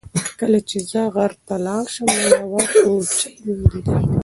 کله 0.39 0.59
چې 0.69 0.77
زه 0.91 1.01
غره 1.13 1.37
ته 1.47 1.55
لاړم 1.65 2.07
نو 2.17 2.29
یوه 2.41 2.61
کوچۍ 2.79 3.31
مې 3.43 3.53
ولیده. 3.59 3.93